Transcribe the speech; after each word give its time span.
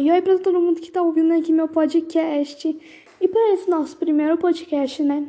Oi, 0.00 0.10
oi 0.10 0.22
pra 0.22 0.38
todo 0.38 0.58
mundo 0.58 0.80
que 0.80 0.90
tá 0.90 1.02
ouvindo 1.02 1.34
aqui 1.34 1.52
meu 1.52 1.68
podcast. 1.68 2.66
E 3.20 3.28
para 3.28 3.52
esse 3.52 3.68
nosso 3.68 3.94
primeiro 3.98 4.38
podcast, 4.38 5.02
né? 5.02 5.28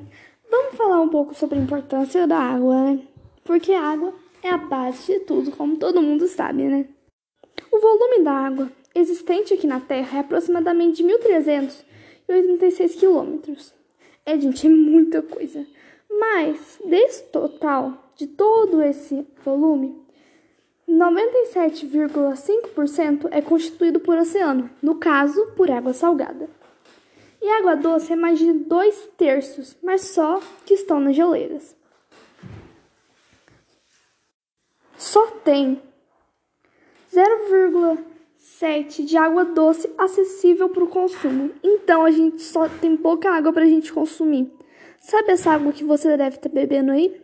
Vamos 0.49 0.75
falar 0.77 1.01
um 1.01 1.09
pouco 1.09 1.35
sobre 1.35 1.59
a 1.59 1.61
importância 1.61 2.25
da 2.25 2.37
água, 2.37 2.85
né? 2.85 3.01
Porque 3.43 3.73
a 3.73 3.81
água 3.81 4.13
é 4.41 4.49
a 4.49 4.57
base 4.57 5.11
de 5.11 5.19
tudo, 5.25 5.51
como 5.51 5.75
todo 5.75 6.01
mundo 6.01 6.25
sabe, 6.25 6.63
né? 6.63 6.87
O 7.69 7.81
volume 7.81 8.23
da 8.23 8.31
água 8.31 8.71
existente 8.95 9.53
aqui 9.53 9.67
na 9.67 9.81
Terra 9.81 10.19
é 10.19 10.21
aproximadamente 10.21 11.03
de 11.03 11.09
1.386 12.29 12.97
quilômetros. 12.97 13.73
É, 14.25 14.39
gente, 14.39 14.67
é 14.67 14.69
muita 14.69 15.21
coisa. 15.21 15.67
Mas, 16.09 16.79
desse 16.85 17.23
total, 17.23 18.13
de 18.15 18.25
todo 18.25 18.81
esse 18.81 19.27
volume, 19.43 20.01
97,5% 20.91 23.29
é 23.31 23.41
constituído 23.41 23.99
por 23.99 24.17
oceano, 24.17 24.69
no 24.81 24.95
caso, 24.95 25.47
por 25.55 25.69
água 25.71 25.93
salgada. 25.93 26.49
E 27.41 27.49
água 27.49 27.75
doce 27.75 28.13
é 28.13 28.15
mais 28.15 28.37
de 28.37 28.53
dois 28.53 29.09
terços, 29.17 29.75
mas 29.81 30.01
só 30.01 30.39
que 30.65 30.73
estão 30.73 30.99
nas 30.99 31.15
geleiras. 31.15 31.75
Só 34.97 35.25
tem 35.43 35.81
0,7 37.11 39.03
de 39.03 39.17
água 39.17 39.45
doce 39.45 39.91
acessível 39.97 40.69
para 40.69 40.83
o 40.83 40.87
consumo. 40.87 41.49
Então 41.63 42.05
a 42.05 42.11
gente 42.11 42.43
só 42.43 42.69
tem 42.69 42.95
pouca 42.95 43.31
água 43.31 43.51
para 43.51 43.63
a 43.63 43.67
gente 43.67 43.91
consumir. 43.91 44.53
Sabe 44.99 45.31
essa 45.31 45.51
água 45.51 45.73
que 45.73 45.83
você 45.83 46.15
deve 46.15 46.35
estar 46.35 46.49
bebendo 46.49 46.91
aí? 46.91 47.19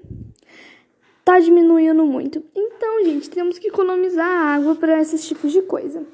Tá 1.27 1.40
diminuindo 1.40 2.05
muito. 2.05 2.41
Então, 2.55 3.04
gente, 3.04 3.30
temos 3.30 3.59
que 3.59 3.67
economizar 3.67 4.26
água 4.26 4.76
para 4.76 5.02
esses 5.02 5.27
tipos 5.27 5.52
de 5.52 5.62
coisa. 5.62 6.08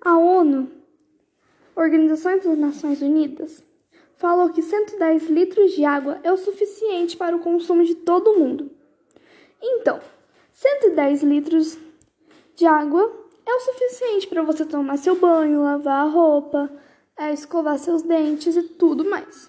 A 0.00 0.18
ONU, 0.18 0.68
Organização 1.76 2.36
das 2.36 2.58
Nações 2.58 3.00
Unidas, 3.00 3.62
falou 4.16 4.50
que 4.50 4.60
110 4.60 5.30
litros 5.30 5.70
de 5.70 5.84
água 5.84 6.18
é 6.24 6.32
o 6.32 6.36
suficiente 6.36 7.16
para 7.16 7.36
o 7.36 7.38
consumo 7.38 7.84
de 7.84 7.94
todo 7.94 8.36
mundo. 8.36 8.68
Então, 9.62 10.00
110 10.50 11.22
litros 11.22 11.78
de 12.56 12.66
água 12.66 13.08
é 13.46 13.54
o 13.54 13.60
suficiente 13.60 14.26
para 14.26 14.42
você 14.42 14.64
tomar 14.64 14.96
seu 14.96 15.14
banho, 15.14 15.62
lavar 15.62 16.08
a 16.08 16.10
roupa, 16.10 16.68
é, 17.16 17.32
escovar 17.32 17.78
seus 17.78 18.02
dentes 18.02 18.56
e 18.56 18.64
tudo 18.64 19.08
mais. 19.08 19.48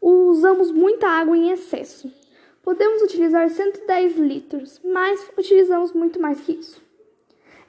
Usamos 0.00 0.70
muita 0.70 1.08
água 1.08 1.36
em 1.36 1.50
excesso. 1.50 2.19
Podemos 2.62 3.02
utilizar 3.02 3.48
110 3.48 4.16
litros, 4.16 4.80
mas 4.84 5.30
utilizamos 5.36 5.92
muito 5.92 6.20
mais 6.20 6.40
que 6.40 6.52
isso. 6.52 6.82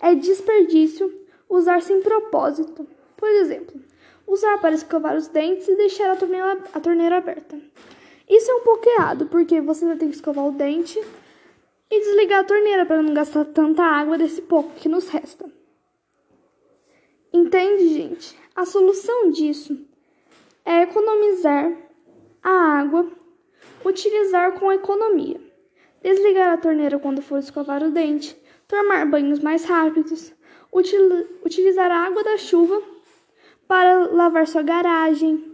É 0.01 0.13
desperdício 0.13 1.13
usar 1.49 1.81
sem 1.81 2.01
propósito. 2.01 2.87
Por 3.15 3.29
exemplo, 3.29 3.79
usar 4.27 4.57
para 4.59 4.75
escovar 4.75 5.15
os 5.15 5.27
dentes 5.27 5.67
e 5.67 5.75
deixar 5.75 6.11
a 6.11 6.15
torneira, 6.15 6.59
a 6.73 6.79
torneira 6.79 7.17
aberta. 7.17 7.59
Isso 8.27 8.49
é 8.49 8.55
um 8.55 8.61
pouco 8.61 8.89
errado, 8.89 9.27
porque 9.27 9.59
você 9.61 9.85
vai 9.85 9.97
ter 9.97 10.07
que 10.07 10.15
escovar 10.15 10.47
o 10.47 10.51
dente 10.51 10.99
e 11.89 11.99
desligar 11.99 12.39
a 12.39 12.45
torneira 12.45 12.85
para 12.85 13.01
não 13.01 13.13
gastar 13.13 13.45
tanta 13.45 13.83
água 13.83 14.17
desse 14.17 14.41
pouco 14.41 14.73
que 14.75 14.87
nos 14.87 15.09
resta. 15.09 15.45
Entende, 17.33 17.89
gente? 17.89 18.37
A 18.55 18.65
solução 18.65 19.31
disso 19.31 19.77
é 20.65 20.83
economizar 20.83 21.75
a 22.41 22.49
água, 22.79 23.11
utilizar 23.83 24.53
com 24.53 24.71
economia, 24.71 25.39
desligar 26.01 26.53
a 26.53 26.57
torneira 26.57 26.99
quando 26.99 27.21
for 27.21 27.39
escovar 27.39 27.83
o 27.83 27.91
dente, 27.91 28.35
tomar 28.67 29.05
banhos 29.05 29.39
mais 29.39 29.65
rápidos, 29.65 30.33
util 30.71 31.27
utilizar 31.43 31.91
a 31.91 32.05
água 32.05 32.23
da 32.23 32.37
chuva 32.37 32.81
para 33.67 34.07
lavar 34.07 34.47
sua 34.47 34.61
garagem, 34.61 35.51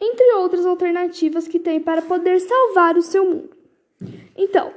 entre 0.00 0.32
outras 0.34 0.64
alternativas 0.64 1.46
que 1.46 1.58
tem 1.58 1.80
para 1.80 2.02
poder 2.02 2.40
salvar 2.40 2.96
o 2.96 3.02
seu 3.02 3.24
mundo. 3.24 3.50
Então, 4.36 4.72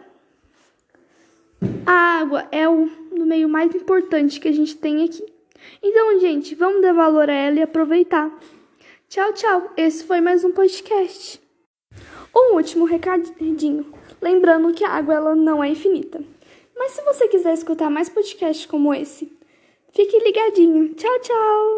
a 1.86 2.20
água 2.20 2.48
é 2.52 2.68
o 2.68 2.90
meio 3.12 3.48
mais 3.48 3.74
importante 3.74 4.40
que 4.40 4.48
a 4.48 4.52
gente 4.52 4.76
tem 4.76 5.04
aqui. 5.04 5.26
Então, 5.82 6.20
gente, 6.20 6.56
vamos 6.56 6.82
dar 6.82 6.94
valor 6.94 7.30
a 7.30 7.34
ela 7.34 7.60
e 7.60 7.62
aproveitar. 7.62 8.32
Tchau, 9.08 9.34
tchau. 9.34 9.72
Esse 9.78 10.04
foi 10.04 10.20
mais 10.20 10.44
um 10.44 10.52
podcast. 10.52 11.43
Um 12.36 12.56
último 12.56 12.86
recadinho. 12.86 13.94
Lembrando 14.22 14.74
que 14.74 14.84
a 14.84 14.90
água 14.90 15.14
ela 15.14 15.36
não 15.36 15.64
é 15.64 15.70
infinita. 15.70 16.24
Mas 16.76 16.92
se 16.92 17.02
você 17.04 17.28
quiser 17.28 17.54
escutar 17.54 17.90
mais 17.90 18.10
podcasts 18.10 18.66
como 18.66 18.94
esse, 18.94 19.32
fique 19.92 20.18
ligadinho. 20.20 20.94
Tchau, 20.96 21.20
tchau. 21.20 21.74